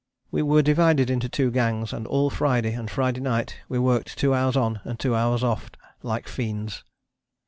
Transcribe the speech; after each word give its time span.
We 0.31 0.41
were 0.41 0.63
divided 0.63 1.11
into 1.11 1.29
two 1.29 1.51
gangs, 1.51 1.93
and 1.93 2.07
all 2.07 2.31
Friday 2.31 2.73
and 2.73 2.89
Friday 2.89 3.21
night 3.21 3.57
we 3.69 3.77
worked 3.77 4.17
two 4.17 4.33
hours 4.33 4.57
on 4.57 4.81
and 4.83 4.99
two 4.99 5.13
hours 5.15 5.43
off, 5.43 5.69
like 6.01 6.27
fiends. 6.27 6.83